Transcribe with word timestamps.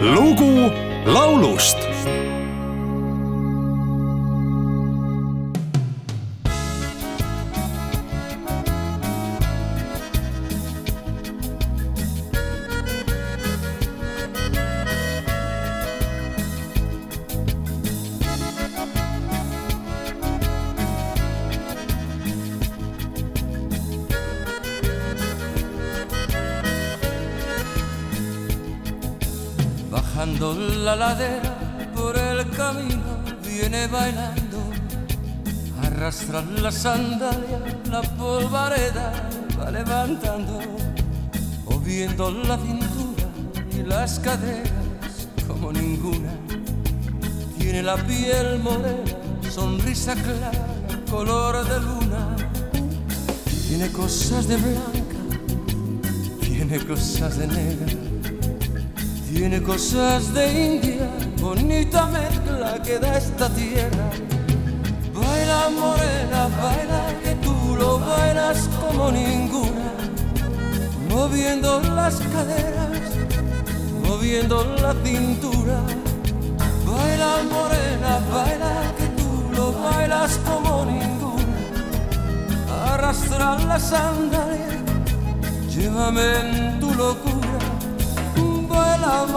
lugu 0.00 0.70
laulust 1.06 1.78
Bajando 30.18 30.52
la 30.52 30.96
ladera 30.96 31.54
por 31.94 32.18
el 32.18 32.50
camino 32.50 33.22
viene 33.40 33.86
bailando, 33.86 34.58
arrastra 35.80 36.42
la 36.60 36.72
sandalia, 36.72 37.60
la 37.88 38.02
polvareda 38.02 39.12
va 39.56 39.70
levantando, 39.70 40.58
moviendo 41.66 42.32
la 42.32 42.58
cintura 42.58 43.28
y 43.70 43.84
las 43.84 44.18
caderas 44.18 45.28
como 45.46 45.72
ninguna. 45.72 46.32
Tiene 47.56 47.84
la 47.84 47.96
piel 47.98 48.58
morena, 48.58 49.04
sonrisa 49.48 50.16
clara, 50.16 50.66
color 51.08 51.64
de 51.64 51.78
luna. 51.78 52.36
Tiene 53.68 53.88
cosas 53.92 54.48
de 54.48 54.56
blanca, 54.56 55.20
tiene 56.40 56.84
cosas 56.84 57.38
de 57.38 57.46
negra. 57.46 58.07
Tiene 59.38 59.62
cosas 59.62 60.34
de 60.34 60.66
India, 60.66 61.08
bonita 61.40 62.06
mezcla 62.06 62.82
que 62.82 62.98
da 62.98 63.18
esta 63.18 63.48
tierra. 63.50 64.10
Baila 65.14 65.70
morena, 65.70 66.48
baila 66.60 67.02
que 67.22 67.36
tú 67.36 67.76
lo 67.78 68.00
bailas 68.00 68.68
como 68.80 69.12
ninguna. 69.12 69.92
Moviendo 71.08 71.80
las 71.82 72.16
caderas, 72.16 72.98
moviendo 74.02 74.64
la 74.82 74.92
cintura. 75.04 75.82
Baila 76.84 77.34
morena, 77.48 78.18
baila 78.34 78.92
que 78.98 79.06
tú 79.18 79.30
lo 79.54 79.72
bailas 79.72 80.36
como 80.38 80.84
ninguna. 80.84 81.58
Arrastra 82.92 83.56
la 83.60 83.78
sandalia, 83.78 84.82
llévame 85.70 86.40
en 86.40 86.80
tu 86.80 86.92
locura 86.92 87.47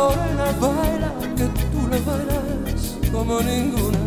morena, 0.01 0.45
baila, 0.59 1.11
que 1.37 1.47
tú 1.71 1.87
la 1.91 1.97
bailas 2.07 2.97
como 3.11 3.41
ninguna. 3.41 4.00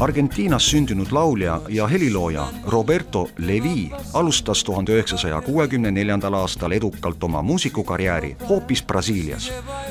Argentiinas 0.00 0.70
sündinud 0.70 1.06
laulja 1.12 1.60
ja 1.68 1.86
helilooja 1.86 2.48
Roberto 2.66 3.28
Levi 3.38 3.90
alustas 4.12 4.64
tuhande 4.64 4.92
üheksasaja 4.92 5.40
kuuekümne 5.40 5.90
neljandal 5.90 6.34
aastal 6.34 6.72
edukalt 6.72 7.24
oma 7.24 7.42
muusikukarjääri 7.42 8.36
hoopis 8.48 8.82
Brasiilias, 8.82 9.50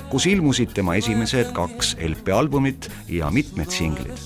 kus 0.09 0.25
ilmusid 0.25 0.73
tema 0.73 0.95
esimesed 0.95 1.51
kaks 1.53 1.95
LP-albumit 2.07 2.89
ja 3.09 3.29
mitmed 3.29 3.69
singlid. 3.69 4.17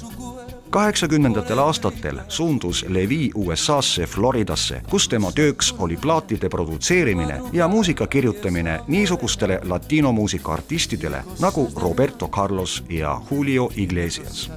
kaheksakümnendatel 0.70 1.60
aastatel 1.60 2.20
suundus 2.28 2.86
Levi 2.88 3.32
USA-sse 3.36 4.06
Floridasse, 4.06 4.82
kus 4.90 5.10
tema 5.10 5.32
tööks 5.32 5.76
oli 5.80 5.98
plaatide 5.98 6.50
produtseerimine 6.50 7.42
ja 7.54 7.68
muusika 7.68 8.08
kirjutamine 8.08 8.80
niisugustele 8.88 9.60
latinomuusika 9.64 10.54
artistidele 10.54 11.24
nagu 11.40 11.72
Roberto 11.76 12.28
Carlos 12.28 12.84
ja 12.90 13.22
Julio 13.32 13.70
Iglesias 13.76 14.50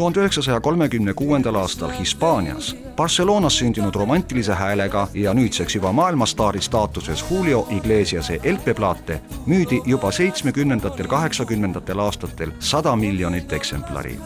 tuhande 0.00 0.20
üheksasaja 0.20 0.60
kolmekümne 0.60 1.12
kuuendal 1.12 1.54
aastal 1.54 1.90
Hispaanias 1.92 2.76
Barcelonas 2.96 3.58
sündinud 3.58 3.94
romantilise 3.94 4.54
häälega 4.54 5.08
ja 5.14 5.34
nüüdseks 5.34 5.74
juba 5.76 5.92
maailmastaari 5.92 6.60
staatuses 6.62 7.24
Julio 7.30 7.66
Iglesiase 7.70 8.38
LP-plaate 8.44 9.20
müüdi 9.46 9.80
juba 9.86 10.12
seitsmekümnendatel, 10.12 11.06
kaheksakümnendatel 11.06 11.98
aastatel 11.98 12.50
sada 12.58 12.96
miljonit 12.96 13.52
eksemplari. 13.52 14.16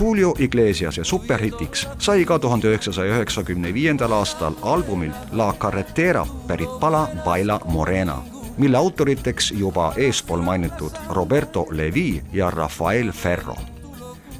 Julio 0.00 0.34
Iglesiase 0.38 1.04
superhitiks 1.04 1.88
sai 1.98 2.24
ka 2.24 2.38
tuhande 2.38 2.68
üheksasaja 2.68 3.16
üheksakümne 3.16 3.74
viiendal 3.74 4.12
aastal 4.12 4.52
albumilt 4.62 5.32
La 5.32 5.54
Carretera 5.58 6.26
pärit 6.46 6.76
pala 6.80 7.08
Baila 7.24 7.60
Morena 7.64 8.18
mille 8.58 8.76
autoriteks 8.76 9.50
juba 9.52 9.92
eespool 9.96 10.40
mainitud 10.40 10.92
Roberto 11.08 11.66
Levi 11.70 12.22
ja 12.32 12.50
Rafael 12.50 13.12
Ferro 13.12 13.56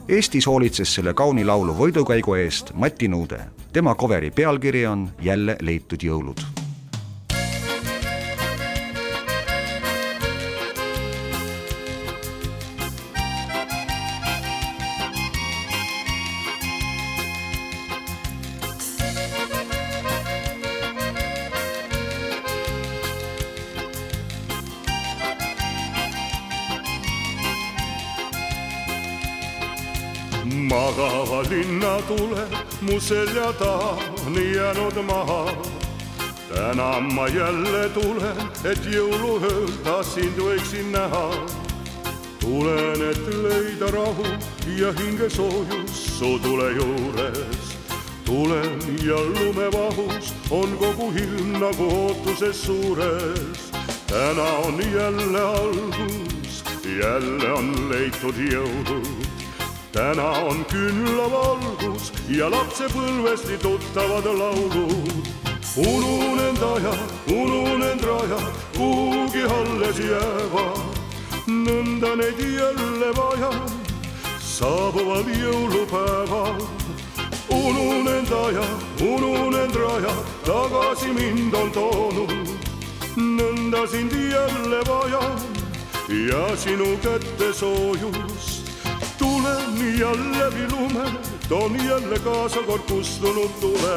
Eestis 0.08 0.46
hoolitses 0.46 0.92
selle 0.94 1.14
kauni 1.18 1.44
laulu 1.44 1.72
võidukäigu 1.74 2.36
eest 2.38 2.70
Mati 2.74 3.08
Nuude. 3.08 3.40
tema 3.72 3.94
coveri 3.94 4.30
pealkiri 4.30 4.86
on 4.86 5.08
Jälle 5.22 5.56
leitud 5.60 6.02
jõulud 6.02 6.55
magava 30.52 31.42
linna 31.50 31.98
tuleb 32.06 32.52
mu 32.80 33.00
selja 33.00 33.52
taha 33.58 33.96
nii 34.34 34.54
jäänud 34.56 34.98
maha. 35.06 35.56
täna 36.54 37.00
ma 37.00 37.28
jälle 37.28 37.88
tulen, 37.94 38.38
et 38.64 38.78
jõuluööl 38.86 39.70
ta 39.84 40.02
sind 40.02 40.38
võiksin 40.38 40.92
näha. 40.92 41.30
tulen, 42.40 43.02
et 43.10 43.26
leida 43.42 43.90
rahu 43.90 44.26
ja 44.78 44.92
hingesoojus 44.92 46.18
su 46.18 46.38
tule 46.38 46.70
juures. 46.78 47.66
tulen 48.24 48.78
ja 49.02 49.18
lumevahus 49.18 50.34
on 50.50 50.76
kogu 50.78 51.12
ilm 51.16 51.58
nagu 51.60 51.84
ootuses 52.02 52.62
suures. 52.62 53.70
täna 54.06 54.48
on 54.66 54.80
jälle 54.94 55.40
algus, 55.40 56.64
jälle 56.84 57.52
on 57.52 57.90
leitud 57.90 58.36
jõulud 58.52 59.35
täna 59.96 60.28
on 60.44 60.58
küllavalgus 60.68 62.12
ja 62.28 62.50
lapsepõlvest 62.52 63.48
nii 63.48 63.58
tuttavad 63.62 64.26
laulud. 64.38 65.28
ununenud 65.76 66.62
ajad, 66.66 67.14
ununenud 67.32 68.04
rajad 68.04 68.58
kuhugi 68.76 69.44
alles 69.58 69.98
jäävad. 69.98 71.00
nõnda 71.46 72.12
neid 72.20 72.40
jälle 72.58 73.10
vaja 73.16 73.52
saabuval 74.40 75.32
jõulupäeval. 75.40 76.60
ununenud 77.48 78.32
ajad, 78.44 78.86
ununenud 79.00 79.76
rajad 79.84 80.24
tagasi 80.44 81.12
mind 81.12 81.54
on 81.54 81.70
toonud. 81.70 82.56
nõnda 83.16 83.86
sind 83.88 84.12
jälle 84.12 84.80
vaja 84.92 85.24
ja 86.28 86.56
sinu 86.56 86.96
kätte 87.02 87.52
soojus 87.52 88.35
tulen 89.26 89.98
ja 89.98 90.10
läbi 90.12 90.64
lume, 90.70 91.10
toon 91.48 91.76
jälle 91.84 92.18
kaasa 92.18 92.62
kord 92.62 92.82
kustunud 92.90 93.50
tule. 93.60 93.96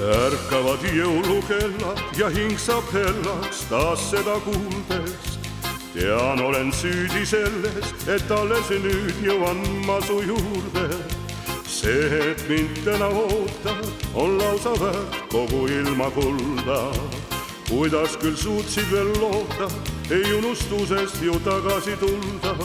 Ärkavad 0.00 0.84
jõulukellad 0.96 1.98
ja 2.16 2.30
hing 2.32 2.56
saab 2.58 2.86
hellaks 2.94 3.66
taas 3.68 4.00
seda 4.10 4.38
kuuldes. 4.44 5.38
tean, 5.92 6.40
olen 6.40 6.72
süüdi 6.72 7.26
selles, 7.26 7.92
et 8.08 8.30
alles 8.30 8.70
nüüd 8.70 9.20
jõuan 9.24 9.60
ma 9.86 10.00
su 10.00 10.22
juurde. 10.24 10.88
see, 11.66 12.30
et 12.30 12.48
mind 12.48 12.80
täna 12.84 13.08
ootad, 13.08 13.84
on 14.14 14.38
lausa 14.38 14.72
väärt 14.80 15.20
kogu 15.28 15.66
ilma 15.66 16.10
kulda. 16.10 16.80
kuidas 17.68 18.16
küll 18.16 18.36
suutsid 18.36 18.90
veel 18.92 19.12
loota, 19.20 19.68
ei 20.10 20.32
unustusest 20.32 21.22
ju 21.22 21.36
tagasi 21.44 21.96
tulda. 22.00 22.56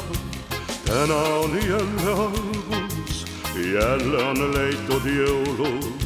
täna 0.86 1.20
on 1.44 1.60
jälle 1.68 2.12
algus, 2.14 3.26
jälle 3.56 4.24
on 4.24 4.54
leitud 4.54 5.04
jõulud 5.04 6.06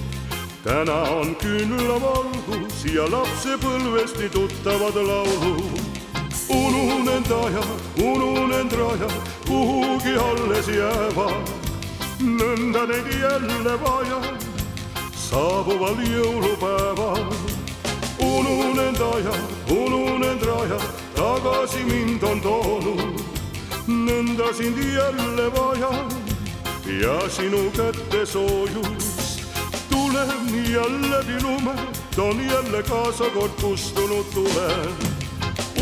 täna 0.63 1.01
on 1.15 1.35
küünlavalgus 1.39 2.83
ja 2.93 3.05
lapsepõlvest 3.11 4.17
nii 4.19 4.29
tuttavad 4.29 4.95
laulud. 4.95 5.79
ununenud 6.49 7.31
ajad, 7.31 7.69
ununenud 8.03 8.73
rajad 8.73 9.29
kuhugi 9.47 10.15
alles 10.19 10.67
jäävad. 10.67 11.49
nõnda 12.19 12.85
neid 12.91 13.07
jälle 13.21 13.75
vaja 13.83 14.19
saabuval 15.15 16.01
jõulupäeval. 16.03 17.23
ununenud 18.19 19.01
ajad, 19.15 19.41
ununenud 19.71 20.43
rajad 20.43 20.83
tagasi 21.15 21.83
mind 21.83 22.23
on 22.23 22.41
toonud. 22.41 23.23
nõnda 23.87 24.53
sind 24.53 24.77
jälle 24.77 25.47
vaja 25.55 25.93
ja 26.99 27.29
sinu 27.29 27.71
kätte 27.71 28.25
soojus 28.25 29.18
tulen 29.89 30.71
ja 30.73 30.81
läbi 30.81 31.43
lume, 31.43 31.71
toon 32.15 32.47
jälle 32.47 32.83
kaasa 32.83 33.23
kord 33.29 33.51
kustunud 33.61 34.25
tule. 34.33 34.69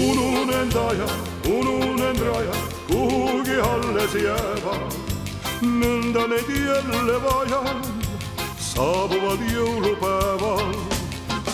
ununenud 0.09 0.75
aja, 0.75 1.07
ununenud 1.48 2.19
raja, 2.19 2.56
kuhugi 2.88 3.59
alles 3.62 4.13
jäävad. 4.13 4.94
nõnda 5.62 6.27
neid 6.27 6.50
jälle 6.50 7.18
vajan, 7.24 7.81
saabuvad 8.59 9.42
jõulupäeval. 9.54 10.75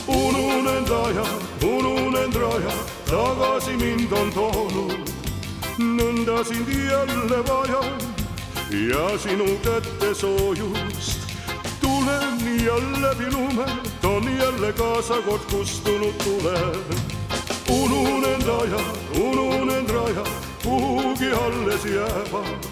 ununenud 0.07 0.91
aja, 1.05 1.25
ununenud 1.63 2.35
raja, 2.35 2.75
tagasi 3.05 3.77
mind 3.77 4.11
on 4.11 4.31
toonud. 4.33 5.09
nõnda 5.77 6.43
sind 6.43 6.67
jälle 6.67 7.39
vajan 7.47 8.13
ja 8.71 9.17
sinu 9.17 9.45
kätte 9.63 10.13
soojust 10.13 11.22
tulen 12.19 12.65
ja 12.65 12.75
läbi 13.01 13.31
lume, 13.31 13.65
toon 14.01 14.37
jälle 14.37 14.73
kaasa 14.73 15.13
kord 15.21 15.41
kustunud 15.51 16.13
tule. 16.23 16.59
ununenud 17.69 18.61
ajad, 18.61 18.97
ununenud 19.19 19.89
rajad, 19.89 20.27
kuhugi 20.63 21.31
alles 21.31 21.85
jäävad. 21.85 22.65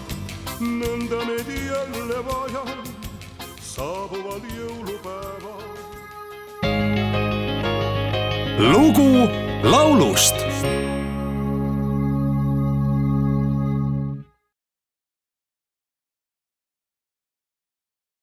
nõnda 0.60 1.24
neid 1.26 1.48
jälle 1.48 2.24
vajan, 2.24 2.84
saabuval 3.60 4.40
jõulupäeval. 4.56 5.62
lugu 8.72 9.28
laulust 9.62 10.36